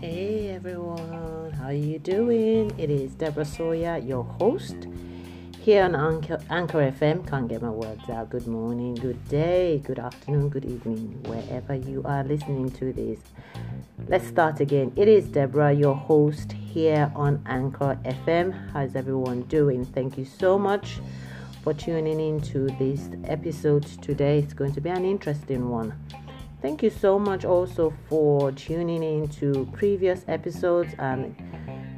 Hey 0.00 0.50
everyone, 0.52 1.52
how 1.52 1.66
are 1.66 1.72
you 1.72 2.00
doing? 2.00 2.72
It 2.76 2.90
is 2.90 3.12
Deborah 3.14 3.44
Sawyerr, 3.44 4.04
your 4.04 4.24
host 4.24 4.88
here 5.60 5.84
on 5.84 5.94
Anchor, 5.94 6.40
Anchor 6.50 6.90
FM. 6.90 7.24
Can't 7.24 7.46
get 7.46 7.62
my 7.62 7.70
words 7.70 8.10
out. 8.10 8.30
Good 8.30 8.48
morning, 8.48 8.96
good 8.96 9.28
day, 9.28 9.80
good 9.86 10.00
afternoon, 10.00 10.48
good 10.48 10.64
evening, 10.64 11.22
wherever 11.26 11.76
you 11.76 12.02
are 12.04 12.24
listening 12.24 12.72
to 12.72 12.92
this. 12.92 13.20
Let's 14.08 14.26
start 14.26 14.58
again. 14.58 14.90
It 14.96 15.06
is 15.06 15.26
Deborah, 15.26 15.72
your 15.72 15.94
host 15.94 16.50
here 16.50 17.12
on 17.14 17.44
Anchor 17.46 17.96
FM. 18.04 18.72
How's 18.72 18.96
everyone 18.96 19.42
doing? 19.42 19.84
Thank 19.84 20.18
you 20.18 20.24
so 20.24 20.58
much 20.58 20.98
for 21.62 21.74
tuning 21.74 22.20
in 22.20 22.40
to 22.40 22.66
this 22.78 23.10
episode 23.24 23.84
today. 24.02 24.38
It's 24.38 24.54
going 24.54 24.72
to 24.72 24.80
be 24.80 24.90
an 24.90 25.04
interesting 25.04 25.68
one. 25.68 25.94
Thank 26.62 26.82
you 26.82 26.90
so 26.90 27.18
much 27.18 27.44
also 27.44 27.92
for 28.08 28.52
tuning 28.52 29.02
in 29.02 29.28
to 29.28 29.68
previous 29.72 30.24
episodes 30.28 30.94
and 30.98 31.34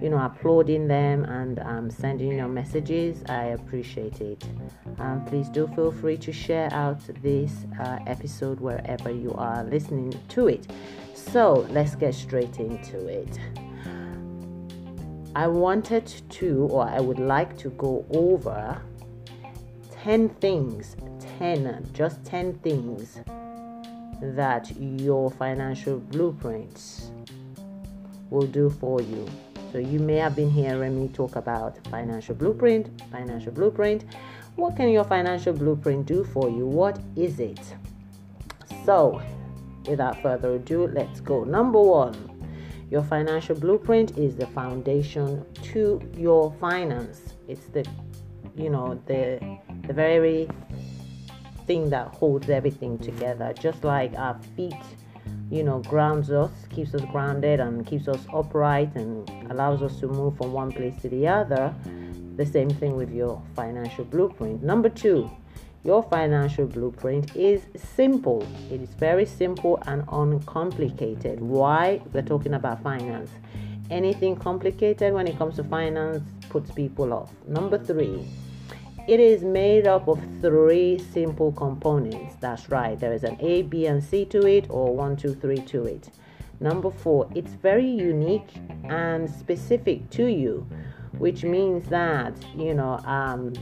you 0.01 0.09
know 0.09 0.19
uploading 0.19 0.87
them 0.89 1.25
and 1.25 1.59
um, 1.61 1.91
sending 1.91 2.33
your 2.33 2.48
messages. 2.48 3.23
I 3.29 3.47
appreciate 3.47 4.20
it. 4.20 4.45
Um, 4.98 5.25
please 5.25 5.48
do 5.48 5.67
feel 5.75 5.91
free 5.91 6.17
to 6.19 6.33
share 6.33 6.73
out 6.73 7.01
this 7.23 7.67
uh, 7.81 7.98
episode 8.06 8.61
wherever 8.61 9.11
you 9.11 9.33
are 9.34 9.65
listening 9.65 10.15
to 10.29 10.48
it. 10.48 10.67
So 11.15 11.67
let's 11.70 11.95
get 11.95 12.15
straight 12.15 12.59
into 12.59 13.06
it. 13.06 13.39
I 15.34 15.47
wanted 15.47 16.06
to, 16.31 16.69
or 16.70 16.87
I 16.87 17.01
would 17.01 17.19
like 17.19 17.56
to 17.59 17.70
go 17.70 18.05
over 18.11 18.81
10 20.02 20.30
things, 20.41 20.97
10, 21.38 21.88
just 21.92 22.24
10 22.24 22.55
things 22.55 23.20
that 24.20 24.69
your 24.77 25.30
financial 25.30 26.00
blueprints 26.00 27.12
will 28.28 28.48
do 28.48 28.69
for 28.69 29.00
you. 29.00 29.25
So 29.70 29.78
you 29.78 30.00
may 30.00 30.17
have 30.17 30.34
been 30.34 30.50
hearing 30.50 31.00
me 31.00 31.06
talk 31.06 31.36
about 31.36 31.78
financial 31.86 32.34
blueprint, 32.34 33.00
financial 33.12 33.53
blueprint. 33.53 34.05
What 34.56 34.77
can 34.77 34.89
your 34.89 35.05
financial 35.05 35.53
blueprint 35.53 36.06
do 36.06 36.25
for 36.25 36.50
you? 36.50 36.67
What 36.67 36.98
is 37.14 37.39
it? 37.39 37.61
So, 38.84 39.23
without 39.86 40.20
further 40.20 40.56
ado, 40.56 40.89
let's 40.89 41.20
go. 41.20 41.45
Number 41.45 41.80
1. 41.80 42.89
Your 42.91 43.05
financial 43.05 43.55
blueprint 43.55 44.19
is 44.19 44.34
the 44.34 44.48
foundation 44.48 45.47
to 45.62 46.03
your 46.17 46.53
finance. 46.61 47.34
It's 47.47 47.67
the 47.67 47.86
you 48.57 48.71
know, 48.71 49.01
the 49.07 49.41
the 49.87 49.93
very 49.93 50.48
thing 51.67 51.91
that 51.91 52.09
holds 52.09 52.48
everything 52.51 52.98
together. 52.98 53.53
Just 53.59 53.85
like 53.85 54.15
our 54.17 54.39
feet, 54.57 54.75
you 55.51 55.62
know, 55.62 55.81
grounds 55.81 56.31
us, 56.31 56.51
keeps 56.70 56.95
us 56.95 57.03
grounded, 57.13 57.61
and 57.61 57.87
keeps 57.87 58.09
us 58.09 58.20
upright, 58.33 58.95
and 58.95 59.31
allows 59.51 59.83
us 59.83 59.98
to 60.01 60.09
move 60.09 60.37
from 60.37 60.53
one 60.53 60.73
place 60.73 60.95
to 61.03 61.09
the 61.09 61.29
other. 61.29 61.75
The 62.37 62.47
same 62.47 62.70
thing 62.70 62.97
with 62.97 63.13
your 63.13 63.43
financial 63.55 64.05
blueprint. 64.05 64.63
Number 64.63 64.89
two, 64.89 65.31
your 65.85 66.03
financial 66.05 66.67
blueprint 66.67 67.35
is 67.35 67.63
simple. 67.77 68.47
It 68.70 68.81
is 68.81 68.91
very 68.95 69.27
simple 69.27 69.83
and 69.87 70.05
uncomplicated. 70.11 71.41
Why? 71.41 72.01
We're 72.13 72.23
talking 72.23 72.55
about 72.55 72.83
finance. 72.83 73.31
Anything 73.93 74.37
complicated 74.37 75.12
when 75.12 75.29
it 75.29 75.37
comes 75.37 75.57
to 75.57 75.65
finance 75.65 76.23
puts 76.48 76.71
people 76.71 77.12
off. 77.12 77.31
Number 77.47 77.77
three, 77.77 78.27
it 79.07 79.21
is 79.21 79.45
made 79.45 79.87
up 79.87 80.09
of 80.09 80.19
three 80.41 80.98
simple 81.12 81.53
components. 81.53 82.37
That's 82.41 82.70
right. 82.70 82.98
There 82.98 83.13
is 83.13 83.23
an 83.23 83.37
A, 83.41 83.63
B, 83.63 83.85
and 83.85 84.03
C 84.03 84.25
to 84.27 84.47
it, 84.47 84.67
or 84.70 84.97
one, 84.97 85.15
two, 85.17 85.35
three 85.35 85.61
to 85.73 85.85
it. 85.85 86.09
Number 86.59 86.91
four, 86.91 87.29
it's 87.35 87.53
very 87.53 87.87
unique 87.87 88.55
and 88.85 89.29
specific 89.29 90.08
to 90.11 90.27
you, 90.27 90.67
which 91.19 91.45
means 91.45 91.86
that, 91.89 92.33
you 92.57 92.73
know, 92.73 92.98
um, 93.05 93.52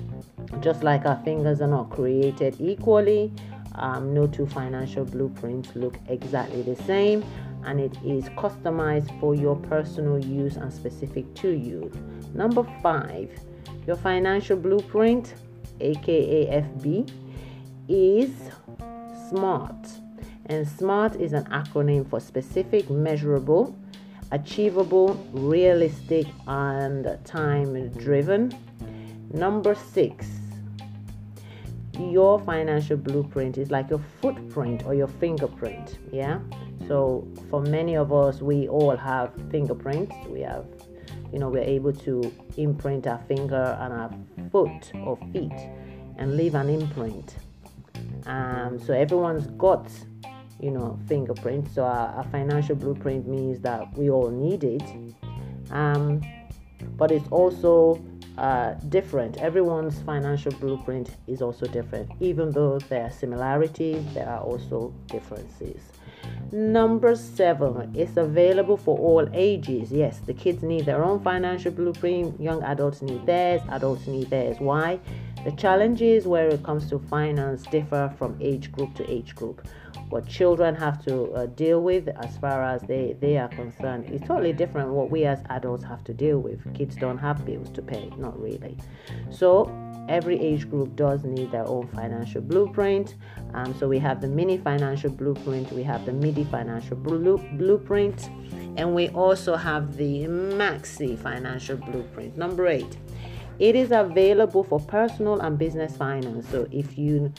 just 0.60 0.84
like 0.84 1.06
our 1.06 1.20
fingers 1.24 1.60
are 1.60 1.66
not 1.66 1.90
created 1.90 2.54
equally, 2.60 3.32
um, 3.74 4.14
no 4.14 4.28
two 4.28 4.46
financial 4.46 5.04
blueprints 5.04 5.74
look 5.74 5.96
exactly 6.08 6.62
the 6.62 6.76
same, 6.84 7.24
and 7.64 7.80
it 7.80 7.96
is 8.04 8.24
customized 8.30 9.18
for 9.20 9.34
your 9.34 9.56
personal 9.56 10.18
use 10.18 10.56
and 10.56 10.72
specific 10.72 11.32
to 11.34 11.50
you. 11.50 11.90
Number 12.34 12.64
five, 12.82 13.30
your 13.86 13.96
financial 13.96 14.56
blueprint, 14.56 15.34
aka 15.80 16.62
FB, 16.62 17.10
is 17.88 18.30
SMART. 19.28 19.88
And 20.46 20.66
SMART 20.66 21.16
is 21.16 21.32
an 21.32 21.44
acronym 21.44 22.08
for 22.08 22.20
specific, 22.20 22.90
measurable, 22.90 23.76
achievable, 24.32 25.14
realistic, 25.32 26.26
and 26.46 27.18
time 27.24 27.88
driven. 27.90 28.52
Number 29.32 29.74
six, 29.74 30.26
your 31.98 32.40
financial 32.40 32.96
blueprint 32.96 33.58
is 33.58 33.70
like 33.70 33.90
your 33.90 34.00
footprint 34.20 34.84
or 34.86 34.94
your 34.94 35.08
fingerprint. 35.08 35.98
Yeah. 36.12 36.40
So 36.90 37.24
for 37.50 37.60
many 37.62 37.96
of 37.96 38.12
us, 38.12 38.42
we 38.42 38.66
all 38.66 38.96
have 38.96 39.30
fingerprints. 39.48 40.12
We 40.26 40.40
have 40.40 40.66
you 41.32 41.38
know, 41.38 41.48
we're 41.48 41.62
able 41.62 41.92
to 41.92 42.32
imprint 42.56 43.06
our 43.06 43.22
finger 43.28 43.78
and 43.80 43.92
our 43.92 44.10
foot 44.50 44.90
or 45.06 45.16
feet 45.32 45.52
and 46.18 46.36
leave 46.36 46.56
an 46.56 46.68
imprint. 46.68 47.36
Um, 48.26 48.80
so 48.84 48.92
everyone's 48.92 49.46
got, 49.56 49.88
you 50.60 50.72
know, 50.72 50.98
fingerprints. 51.06 51.76
So 51.76 51.84
our, 51.84 52.08
our, 52.08 52.24
financial 52.24 52.74
blueprint 52.74 53.28
means 53.28 53.60
that 53.60 53.96
we 53.96 54.10
all 54.10 54.28
need 54.28 54.64
it. 54.64 54.82
Um, 55.70 56.20
but 56.96 57.12
it's 57.12 57.28
also 57.28 58.02
uh, 58.36 58.74
different. 58.88 59.36
Everyone's 59.36 60.00
financial 60.02 60.50
blueprint 60.52 61.16
is 61.28 61.40
also 61.40 61.66
different. 61.66 62.10
Even 62.18 62.50
though 62.50 62.80
there 62.80 63.04
are 63.04 63.10
similarities, 63.12 64.02
there 64.12 64.28
are 64.28 64.40
also 64.40 64.92
differences. 65.06 65.80
Number 66.52 67.14
seven, 67.14 67.92
it's 67.94 68.16
available 68.16 68.76
for 68.76 68.98
all 68.98 69.28
ages. 69.32 69.92
Yes, 69.92 70.18
the 70.18 70.34
kids 70.34 70.64
need 70.64 70.84
their 70.84 71.04
own 71.04 71.20
financial 71.20 71.70
blueprint, 71.70 72.40
young 72.40 72.60
adults 72.64 73.02
need 73.02 73.24
theirs, 73.24 73.60
adults 73.70 74.08
need 74.08 74.30
theirs. 74.30 74.56
Why? 74.58 74.98
The 75.44 75.52
challenges 75.52 76.26
where 76.26 76.48
it 76.48 76.64
comes 76.64 76.90
to 76.90 76.98
finance 76.98 77.62
differ 77.70 78.12
from 78.18 78.36
age 78.40 78.72
group 78.72 78.96
to 78.96 79.08
age 79.08 79.36
group. 79.36 79.64
What 80.10 80.26
children 80.26 80.74
have 80.74 81.04
to 81.04 81.32
uh, 81.32 81.46
deal 81.46 81.82
with 81.82 82.08
as 82.08 82.36
far 82.38 82.64
as 82.64 82.82
they, 82.82 83.16
they 83.20 83.38
are 83.38 83.48
concerned 83.48 84.10
is 84.10 84.20
totally 84.20 84.52
different 84.52 84.90
what 84.90 85.08
we 85.08 85.24
as 85.24 85.40
adults 85.50 85.84
have 85.84 86.02
to 86.04 86.12
deal 86.12 86.38
with. 86.38 86.60
Kids 86.74 86.96
don't 86.96 87.18
have 87.18 87.44
bills 87.44 87.70
to 87.70 87.82
pay, 87.82 88.10
not 88.18 88.38
really. 88.40 88.76
So 89.30 89.72
every 90.08 90.38
age 90.40 90.68
group 90.68 90.96
does 90.96 91.22
need 91.22 91.52
their 91.52 91.66
own 91.68 91.86
financial 91.94 92.40
blueprint. 92.40 93.14
Um, 93.54 93.72
so 93.78 93.86
we 93.86 94.00
have 94.00 94.20
the 94.20 94.26
mini 94.26 94.58
financial 94.58 95.10
blueprint, 95.10 95.70
we 95.70 95.84
have 95.84 96.04
the 96.04 96.12
midi 96.12 96.42
financial 96.42 96.96
blueprint, 96.96 98.28
and 98.76 98.94
we 98.94 99.10
also 99.10 99.54
have 99.54 99.96
the 99.96 100.24
maxi 100.24 101.16
financial 101.16 101.76
blueprint. 101.76 102.36
Number 102.36 102.66
eight, 102.66 102.98
it 103.60 103.76
is 103.76 103.92
available 103.92 104.64
for 104.64 104.80
personal 104.80 105.38
and 105.40 105.58
business 105.58 105.94
finance. 105.94 106.48
So 106.48 106.66
if 106.72 106.96
you 106.96 107.30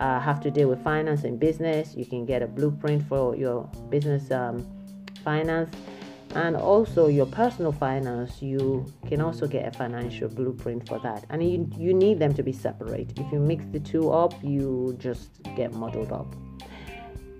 uh, 0.00 0.18
have 0.18 0.40
to 0.40 0.50
deal 0.50 0.68
with 0.68 0.82
finance 0.82 1.24
and 1.24 1.38
business, 1.38 1.94
you 1.94 2.06
can 2.06 2.24
get 2.24 2.40
a 2.40 2.46
blueprint 2.46 3.06
for 3.06 3.36
your 3.36 3.64
business 3.90 4.30
um, 4.30 4.66
finance. 5.22 5.70
And 6.34 6.56
also 6.56 7.08
your 7.08 7.26
personal 7.26 7.72
finance 7.72 8.42
you 8.42 8.86
can 9.06 9.20
also 9.20 9.46
get 9.46 9.66
a 9.66 9.76
financial 9.76 10.28
blueprint 10.28 10.88
for 10.88 10.98
that. 11.00 11.26
And 11.28 11.42
you, 11.42 11.70
you 11.76 11.92
need 11.92 12.18
them 12.18 12.32
to 12.34 12.42
be 12.42 12.52
separate. 12.52 13.18
If 13.18 13.30
you 13.30 13.38
mix 13.38 13.66
the 13.66 13.80
two 13.80 14.10
up 14.10 14.32
you 14.42 14.96
just 14.98 15.42
get 15.54 15.74
muddled 15.74 16.12
up. 16.12 16.34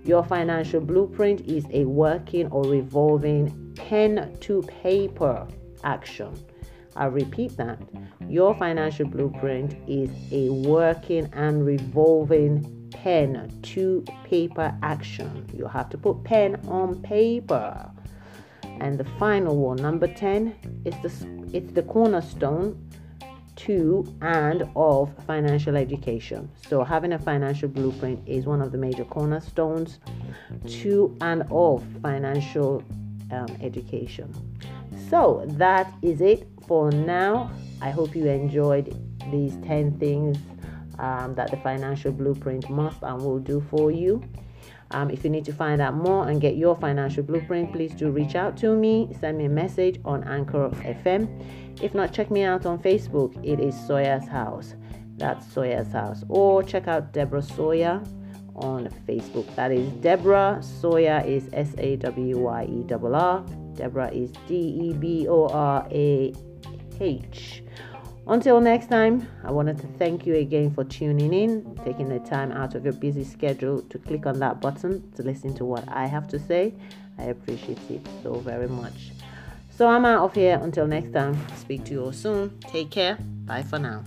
Your 0.03 0.23
financial 0.23 0.81
blueprint 0.81 1.41
is 1.41 1.65
a 1.71 1.85
working 1.85 2.47
or 2.51 2.63
revolving 2.63 3.73
pen 3.75 4.37
to 4.41 4.61
paper 4.63 5.47
action 5.83 6.33
i 6.99 7.05
repeat 7.05 7.57
that 7.57 7.79
your 8.27 8.53
financial 8.55 9.07
blueprint 9.07 9.75
is 9.87 10.11
a 10.31 10.49
working 10.49 11.27
and 11.33 11.65
revolving 11.65 12.89
pen 12.91 13.51
to 13.63 14.03
paper 14.23 14.77
action 14.83 15.49
you 15.53 15.65
have 15.65 15.89
to 15.89 15.97
put 15.97 16.23
pen 16.23 16.55
on 16.67 17.01
paper 17.01 17.91
and 18.79 18.97
the 18.97 19.03
final 19.17 19.57
one, 19.57 19.77
number 19.77 20.07
10, 20.07 20.55
is 20.85 20.93
the, 21.01 21.55
it's 21.55 21.71
the 21.73 21.83
cornerstone 21.83 22.89
to 23.57 24.05
and 24.21 24.69
of 24.75 25.11
financial 25.25 25.75
education. 25.75 26.49
So, 26.67 26.83
having 26.83 27.11
a 27.11 27.19
financial 27.19 27.67
blueprint 27.67 28.25
is 28.25 28.45
one 28.45 28.61
of 28.61 28.71
the 28.71 28.77
major 28.77 29.03
cornerstones 29.03 29.99
to 30.67 31.17
and 31.19 31.43
of 31.51 31.83
financial 32.01 32.83
um, 33.31 33.47
education. 33.61 34.33
So, 35.09 35.43
that 35.47 35.93
is 36.01 36.21
it 36.21 36.47
for 36.67 36.91
now. 36.91 37.51
I 37.81 37.89
hope 37.91 38.15
you 38.15 38.27
enjoyed 38.27 38.95
these 39.31 39.55
10 39.65 39.99
things 39.99 40.37
um, 40.99 41.35
that 41.35 41.51
the 41.51 41.57
financial 41.57 42.11
blueprint 42.11 42.69
must 42.69 43.01
and 43.03 43.21
will 43.21 43.39
do 43.39 43.61
for 43.69 43.91
you. 43.91 44.23
Um, 44.91 45.09
if 45.11 45.23
you 45.23 45.29
need 45.29 45.45
to 45.45 45.53
find 45.53 45.81
out 45.81 45.93
more 45.93 46.27
and 46.27 46.41
get 46.41 46.55
your 46.55 46.75
financial 46.75 47.23
blueprint, 47.23 47.71
please 47.71 47.93
do 47.93 48.09
reach 48.09 48.35
out 48.35 48.57
to 48.57 48.75
me. 48.75 49.09
Send 49.19 49.37
me 49.37 49.45
a 49.45 49.49
message 49.49 49.99
on 50.03 50.23
Anchor 50.23 50.69
FM. 50.83 51.81
If 51.81 51.93
not, 51.93 52.11
check 52.11 52.31
me 52.31 52.43
out 52.43 52.65
on 52.65 52.79
Facebook. 52.79 53.33
It 53.45 53.59
is 53.59 53.75
Sawyerr's 53.75 54.27
House. 54.27 54.75
That's 55.17 55.45
Sawyerr's 55.45 55.91
House. 55.91 56.23
Or 56.27 56.63
check 56.63 56.87
out 56.87 57.13
Deborah 57.13 57.41
Sawyerr 57.41 58.03
on 58.59 58.89
Facebook. 59.07 59.53
That 59.55 59.71
is 59.71 59.89
Deborah 60.01 60.59
Sawyerr 60.61 61.25
is 61.25 61.49
S 61.53 61.73
A 61.77 61.95
W 61.97 62.37
Y 62.37 62.63
E 62.65 62.85
R 62.91 63.15
R. 63.15 63.45
Deborah 63.75 64.11
is 64.11 64.31
D 64.47 64.55
E 64.55 64.93
B 64.93 65.27
O 65.27 65.47
R 65.47 65.87
A 65.91 66.33
H. 66.99 67.63
Until 68.27 68.61
next 68.61 68.89
time, 68.89 69.27
I 69.43 69.49
wanted 69.49 69.79
to 69.79 69.87
thank 69.97 70.27
you 70.27 70.35
again 70.35 70.71
for 70.71 70.83
tuning 70.83 71.33
in, 71.33 71.75
taking 71.83 72.09
the 72.09 72.19
time 72.19 72.51
out 72.51 72.75
of 72.75 72.83
your 72.83 72.93
busy 72.93 73.23
schedule 73.23 73.81
to 73.81 73.97
click 73.97 74.27
on 74.27 74.37
that 74.39 74.61
button 74.61 75.11
to 75.13 75.23
listen 75.23 75.55
to 75.55 75.65
what 75.65 75.83
I 75.87 76.05
have 76.05 76.27
to 76.27 76.39
say. 76.39 76.75
I 77.17 77.23
appreciate 77.23 77.79
it 77.89 78.07
so 78.21 78.35
very 78.35 78.67
much. 78.67 79.11
So 79.71 79.87
I'm 79.87 80.05
out 80.05 80.23
of 80.25 80.35
here. 80.35 80.59
Until 80.61 80.85
next 80.85 81.11
time, 81.11 81.37
speak 81.57 81.85
to 81.85 81.91
you 81.91 82.03
all 82.03 82.13
soon. 82.13 82.59
Take 82.67 82.91
care. 82.91 83.17
Bye 83.45 83.63
for 83.63 83.79
now. 83.79 84.03